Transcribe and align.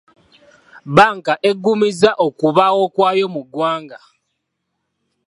Bbanka 0.89 1.33
eggumizza 1.49 2.11
okubaawo 2.25 2.83
kwayo 2.93 3.25
mu 3.33 3.41
ggwanga. 3.47 3.99